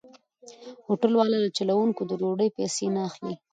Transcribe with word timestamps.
هوټل 0.87 1.11
والا 1.17 1.37
له 1.45 1.49
چلوونکو 1.57 2.01
د 2.05 2.11
ډوډۍ 2.21 2.49
پيسې 2.57 2.85
نه 2.95 3.01
اخلي. 3.09 3.35